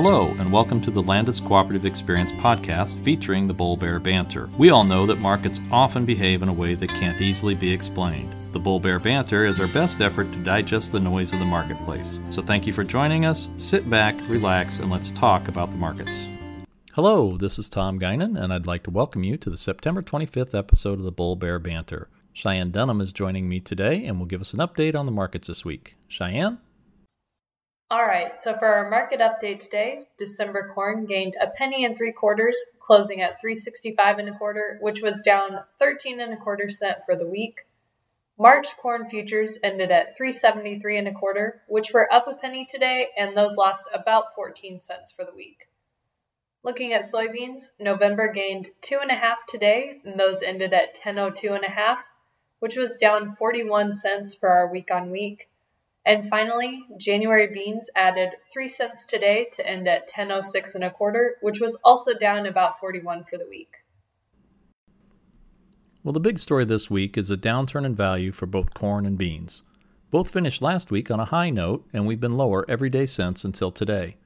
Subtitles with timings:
[0.00, 4.48] Hello, and welcome to the Landus Cooperative Experience podcast featuring the Bull Bear Banter.
[4.56, 8.32] We all know that markets often behave in a way that can't easily be explained.
[8.52, 12.20] The Bull Bear Banter is our best effort to digest the noise of the marketplace.
[12.30, 13.48] So thank you for joining us.
[13.56, 16.28] Sit back, relax, and let's talk about the markets.
[16.92, 20.56] Hello, this is Tom Guinan, and I'd like to welcome you to the September 25th
[20.56, 22.08] episode of the Bull Bear Banter.
[22.32, 25.48] Cheyenne Dunham is joining me today and will give us an update on the markets
[25.48, 25.96] this week.
[26.06, 26.58] Cheyenne?
[27.90, 32.12] All right, so for our market update today, December corn gained a penny and three
[32.12, 36.98] quarters, closing at 365 and a quarter, which was down 13 and a quarter cent
[37.06, 37.66] for the week.
[38.38, 43.08] March corn futures ended at 373 and a quarter, which were up a penny today,
[43.16, 45.70] and those lost about 14 cents for the week.
[46.62, 51.54] Looking at soybeans, November gained two and a half today, and those ended at 1002
[51.54, 52.12] and a half,
[52.58, 55.48] which was down 41 cents for our week on week.
[56.08, 61.36] And finally, January beans added 3 cents today to end at 1006 and a quarter,
[61.42, 63.68] which was also down about 41 for the week.
[66.02, 69.18] Well, the big story this week is a downturn in value for both corn and
[69.18, 69.60] beans.
[70.10, 73.44] Both finished last week on a high note, and we've been lower every day since
[73.44, 74.16] until today.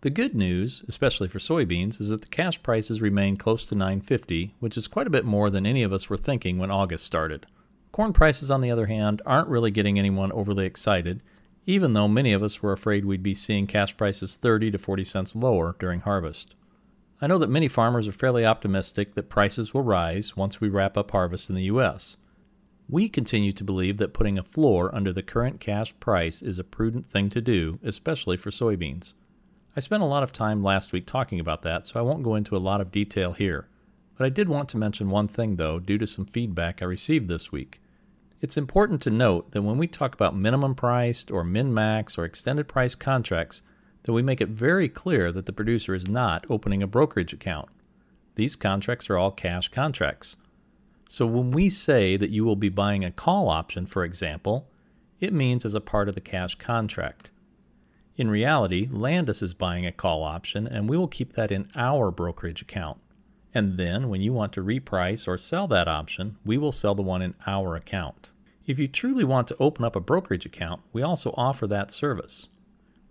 [0.00, 4.56] The good news, especially for soybeans, is that the cash prices remain close to 950,
[4.58, 7.46] which is quite a bit more than any of us were thinking when August started.
[7.98, 11.20] Corn prices, on the other hand, aren't really getting anyone overly excited,
[11.66, 15.02] even though many of us were afraid we'd be seeing cash prices 30 to 40
[15.02, 16.54] cents lower during harvest.
[17.20, 20.96] I know that many farmers are fairly optimistic that prices will rise once we wrap
[20.96, 22.16] up harvest in the U.S.
[22.88, 26.62] We continue to believe that putting a floor under the current cash price is a
[26.62, 29.14] prudent thing to do, especially for soybeans.
[29.74, 32.36] I spent a lot of time last week talking about that, so I won't go
[32.36, 33.66] into a lot of detail here.
[34.16, 37.26] But I did want to mention one thing, though, due to some feedback I received
[37.26, 37.80] this week.
[38.40, 42.24] It's important to note that when we talk about minimum priced or min max or
[42.24, 43.62] extended price contracts,
[44.04, 47.68] that we make it very clear that the producer is not opening a brokerage account.
[48.36, 50.36] These contracts are all cash contracts.
[51.08, 54.68] So when we say that you will be buying a call option, for example,
[55.18, 57.30] it means as a part of the cash contract.
[58.16, 62.12] In reality, Landus is buying a call option and we will keep that in our
[62.12, 62.98] brokerage account.
[63.54, 67.02] And then, when you want to reprice or sell that option, we will sell the
[67.02, 68.28] one in our account.
[68.66, 72.48] If you truly want to open up a brokerage account, we also offer that service.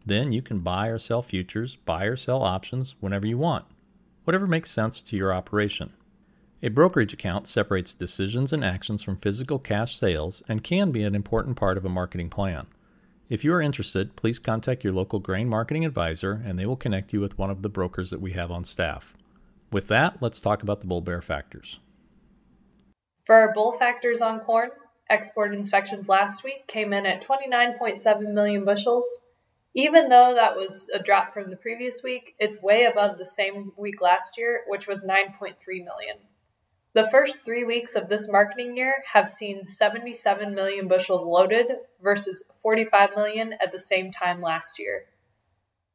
[0.05, 3.65] Then you can buy or sell futures, buy or sell options whenever you want,
[4.23, 5.91] whatever makes sense to your operation.
[6.63, 11.13] A brokerage account separates decisions and actions from physical cash sales and can be an
[11.13, 12.67] important part of a marketing plan.
[13.29, 17.13] If you are interested, please contact your local grain marketing advisor and they will connect
[17.13, 19.15] you with one of the brokers that we have on staff.
[19.71, 21.79] With that, let's talk about the bull bear factors.
[23.25, 24.69] For our bull factors on corn,
[25.09, 29.21] export inspections last week came in at 29.7 million bushels.
[29.73, 33.73] Even though that was a drop from the previous week, it's way above the same
[33.77, 36.17] week last year, which was 9.3 million.
[36.93, 41.67] The first three weeks of this marketing year have seen 77 million bushels loaded
[42.01, 45.05] versus 45 million at the same time last year.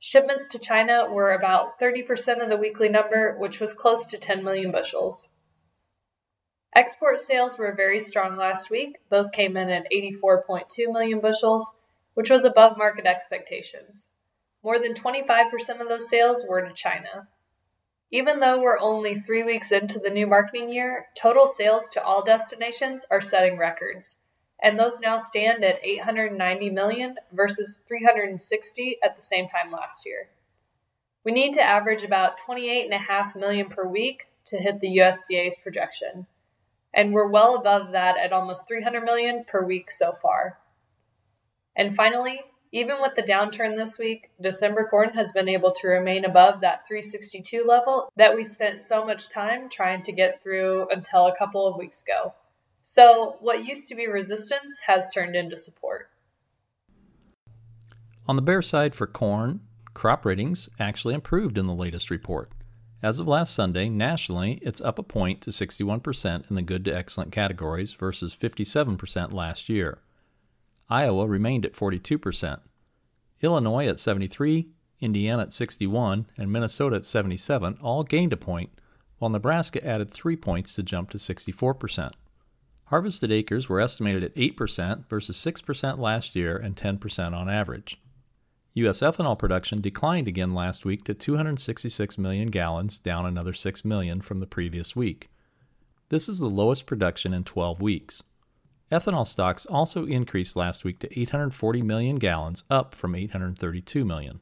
[0.05, 4.43] Shipments to China were about 30% of the weekly number, which was close to 10
[4.43, 5.31] million bushels.
[6.75, 8.99] Export sales were very strong last week.
[9.11, 11.73] Those came in at 84.2 million bushels,
[12.15, 14.09] which was above market expectations.
[14.65, 17.29] More than 25% of those sales were to China.
[18.11, 22.25] Even though we're only three weeks into the new marketing year, total sales to all
[22.25, 24.17] destinations are setting records
[24.63, 30.29] and those now stand at 890 million versus 360 at the same time last year.
[31.25, 36.27] We need to average about 28.5 million per week to hit the USDA's projection,
[36.95, 40.59] and we're well above that at almost 300 million per week so far.
[41.77, 42.41] And finally,
[42.73, 46.87] even with the downturn this week, December corn has been able to remain above that
[46.87, 51.67] 362 level that we spent so much time trying to get through until a couple
[51.67, 52.35] of weeks ago.
[52.83, 56.09] So, what used to be resistance has turned into support.
[58.27, 59.61] On the bear side for corn,
[59.95, 62.51] crop ratings actually improved in the latest report.
[63.03, 66.97] As of last Sunday, nationally, it's up a point to 61% in the good to
[66.97, 69.99] excellent categories versus 57% last year.
[70.89, 72.61] Iowa remained at 42%.
[73.43, 74.69] Illinois at 73,
[75.01, 78.71] Indiana at 61, and Minnesota at 77 all gained a point,
[79.19, 82.13] while Nebraska added 3 points to jump to 64%.
[82.93, 87.99] Harvested acres were estimated at 8% versus 6% last year and 10% on average.
[88.75, 89.01] U.S.
[89.01, 94.41] ethanol production declined again last week to 266 million gallons, down another 6 million from
[94.41, 95.31] the previous week.
[96.11, 98.25] This is the lowest production in 12 weeks.
[98.91, 104.41] Ethanol stocks also increased last week to 840 million gallons, up from 832 million.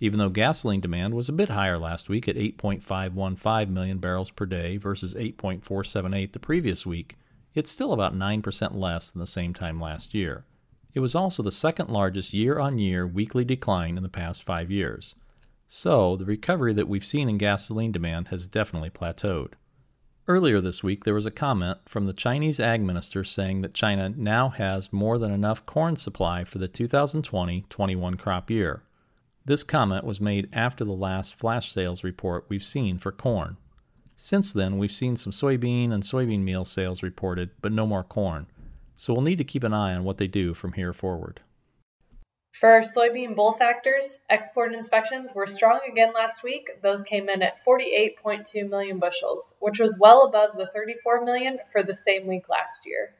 [0.00, 4.44] Even though gasoline demand was a bit higher last week at 8.515 million barrels per
[4.44, 7.16] day versus 8.478 the previous week,
[7.54, 10.44] it's still about 9% less than the same time last year.
[10.94, 14.70] It was also the second largest year on year weekly decline in the past five
[14.70, 15.14] years.
[15.68, 19.52] So, the recovery that we've seen in gasoline demand has definitely plateaued.
[20.26, 24.08] Earlier this week, there was a comment from the Chinese ag minister saying that China
[24.08, 28.82] now has more than enough corn supply for the 2020 21 crop year.
[29.44, 33.56] This comment was made after the last flash sales report we've seen for corn.
[34.22, 38.48] Since then, we've seen some soybean and soybean meal sales reported, but no more corn.
[38.98, 41.40] So we'll need to keep an eye on what they do from here forward.
[42.52, 46.68] For soybean bull factors, export inspections were strong again last week.
[46.82, 51.82] Those came in at 48.2 million bushels, which was well above the 34 million for
[51.82, 53.14] the same week last year.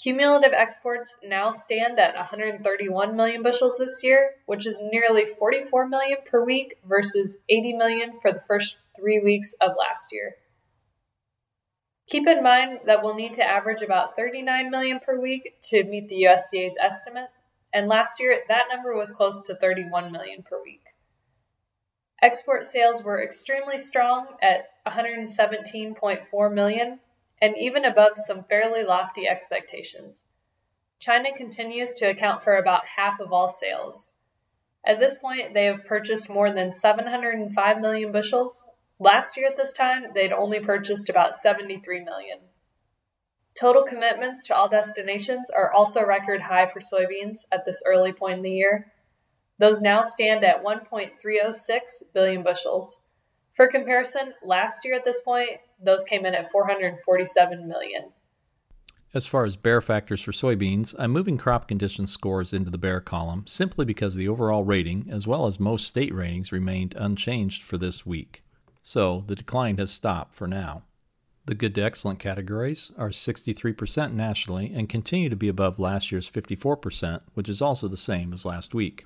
[0.00, 6.18] Cumulative exports now stand at 131 million bushels this year, which is nearly 44 million
[6.24, 10.36] per week versus 80 million for the first three weeks of last year.
[12.06, 16.08] Keep in mind that we'll need to average about 39 million per week to meet
[16.08, 17.28] the USDA's estimate,
[17.74, 20.84] and last year that number was close to 31 million per week.
[22.22, 27.00] Export sales were extremely strong at 117.4 million,
[27.40, 30.24] and even above some fairly lofty expectations.
[30.98, 34.12] China continues to account for about half of all sales.
[34.84, 38.66] At this point, they have purchased more than 705 million bushels.
[38.98, 42.38] Last year at this time, they'd only purchased about 73 million.
[43.54, 48.38] Total commitments to all destinations are also record high for soybeans at this early point
[48.38, 48.92] in the year.
[49.58, 53.00] Those now stand at 1.306 billion bushels.
[53.58, 55.50] For comparison, last year at this point,
[55.82, 58.12] those came in at 447 million.
[59.12, 63.00] As far as bear factors for soybeans, I'm moving crop condition scores into the bear
[63.00, 67.76] column simply because the overall rating, as well as most state ratings, remained unchanged for
[67.76, 68.44] this week.
[68.84, 70.84] So the decline has stopped for now.
[71.46, 76.30] The good to excellent categories are 63% nationally and continue to be above last year's
[76.30, 79.04] 54%, which is also the same as last week.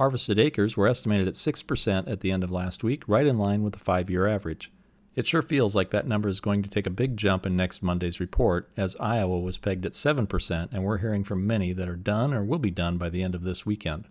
[0.00, 3.62] Harvested acres were estimated at 6% at the end of last week, right in line
[3.62, 4.72] with the five year average.
[5.14, 7.82] It sure feels like that number is going to take a big jump in next
[7.82, 11.96] Monday's report, as Iowa was pegged at 7%, and we're hearing from many that are
[11.96, 14.08] done or will be done by the end of this weekend.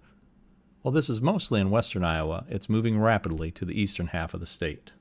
[0.83, 4.41] While this is mostly in western Iowa, it's moving rapidly to the eastern half of
[4.41, 4.91] the state.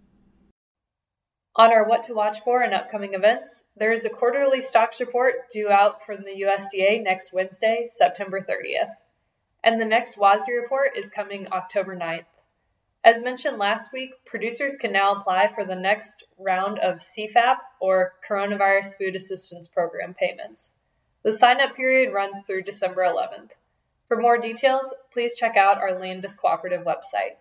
[1.57, 5.51] On our What to Watch For and upcoming events, there is a quarterly stocks report
[5.53, 8.95] due out from the USDA next Wednesday, September 30th
[9.65, 12.25] and the next WASDE report is coming October 9th.
[13.05, 18.13] As mentioned last week, producers can now apply for the next round of CFAP or
[18.29, 20.73] Coronavirus Food Assistance Program payments.
[21.23, 23.53] The sign up period runs through December 11th.
[24.09, 27.37] For more details, please check out our Landus Cooperative website.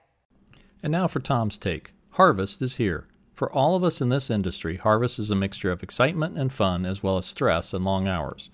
[0.84, 1.94] And now for Tom's take.
[2.12, 3.08] Harvest is here.
[3.34, 6.86] For all of us in this industry, harvest is a mixture of excitement and fun
[6.86, 8.50] as well as stress and long hours.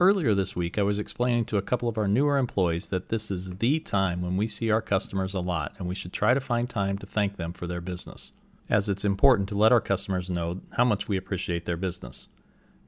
[0.00, 3.32] Earlier this week, I was explaining to a couple of our newer employees that this
[3.32, 6.40] is the time when we see our customers a lot and we should try to
[6.40, 8.30] find time to thank them for their business,
[8.70, 12.28] as it's important to let our customers know how much we appreciate their business.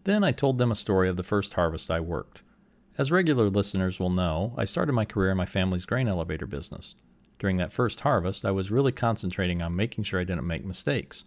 [0.05, 2.43] Then I told them a story of the first harvest I worked.
[2.97, 6.95] As regular listeners will know, I started my career in my family's grain elevator business.
[7.41, 11.25] During that first harvest, I was really concentrating on making sure I didn't make mistakes.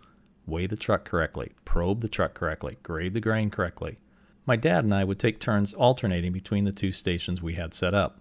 [0.48, 3.98] Weigh the truck correctly, probe the truck correctly, grade the grain correctly,
[4.46, 7.94] my dad and I would take turns alternating between the two stations we had set
[7.94, 8.20] up.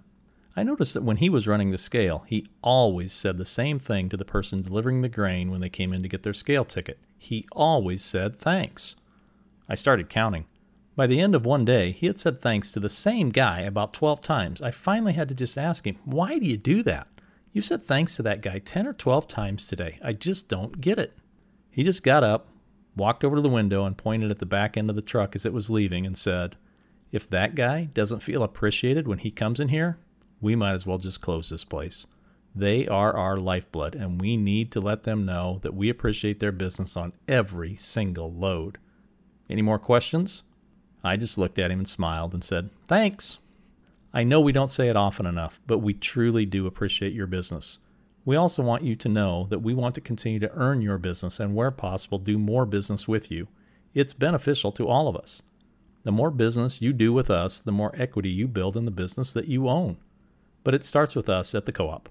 [0.55, 4.09] I noticed that when he was running the scale, he always said the same thing
[4.11, 6.99] to the person delivering the grain when they came in to get their scale ticket.
[7.17, 8.95] He always said thanks.
[9.69, 10.45] I started counting.
[10.95, 13.95] By the end of one day, he had said thanks to the same guy about
[13.95, 14.61] 12 times.
[14.61, 17.09] I finally had to just ask him, Why do you do that?
[17.53, 19.99] You've said thanks to that guy 10 or 12 times today.
[20.05, 21.15] I just don't get it.
[21.71, 22.49] He just got up,
[22.97, 25.47] walked over to the window and pointed at the back end of the truck as
[25.47, 26.57] it was leaving and said,
[27.11, 29.99] If that guy doesn't feel appreciated when he comes in here,
[30.41, 32.07] we might as well just close this place.
[32.55, 36.53] They are our lifeblood, and we need to let them know that we appreciate their
[36.53, 38.79] business on every single load.
[39.49, 40.43] Any more questions?
[41.03, 43.39] I just looked at him and smiled and said, Thanks.
[44.15, 47.79] I know we don't say it often enough, but we truly do appreciate your business.
[48.25, 51.41] We also want you to know that we want to continue to earn your business
[51.41, 53.49] and, where possible, do more business with you.
[53.95, 55.43] It's beneficial to all of us.
[56.05, 59.33] The more business you do with us, the more equity you build in the business
[59.33, 59.99] that you own.
[60.65, 62.09] But it starts with us at the co op.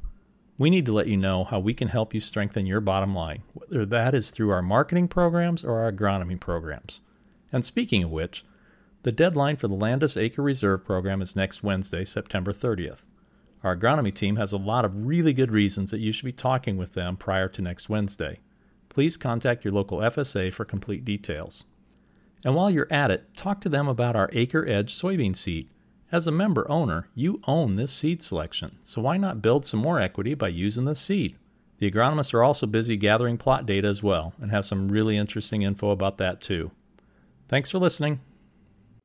[0.57, 3.43] We need to let you know how we can help you strengthen your bottom line,
[3.53, 6.99] whether that is through our marketing programs or our agronomy programs.
[7.51, 8.43] And speaking of which,
[9.03, 12.99] the deadline for the Landus Acre Reserve program is next Wednesday, September 30th.
[13.63, 16.77] Our agronomy team has a lot of really good reasons that you should be talking
[16.77, 18.39] with them prior to next Wednesday.
[18.89, 21.63] Please contact your local FSA for complete details.
[22.43, 25.69] And while you're at it, talk to them about our Acre Edge soybean seed.
[26.11, 29.99] As a member owner, you own this seed selection, so why not build some more
[29.99, 31.37] equity by using this seed?
[31.77, 35.61] The agronomists are also busy gathering plot data as well and have some really interesting
[35.61, 36.71] info about that too.
[37.47, 38.19] Thanks for listening.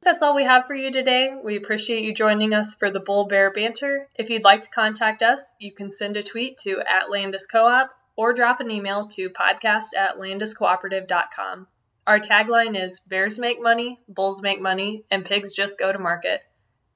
[0.07, 1.35] That's all we have for you today.
[1.43, 4.09] We appreciate you joining us for the Bull Bear Banter.
[4.15, 7.91] If you'd like to contact us, you can send a tweet to at Landus Co-op
[8.15, 11.67] or drop an email to podcast at landuscooperative.com.
[12.07, 16.43] Our tagline is Bears make money, bulls make money, and pigs just go to market.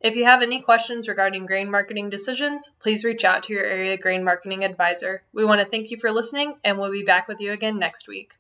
[0.01, 3.97] If you have any questions regarding grain marketing decisions, please reach out to your area
[3.97, 5.25] grain marketing advisor.
[5.33, 8.07] We want to thank you for listening, and we'll be back with you again next
[8.07, 8.35] week.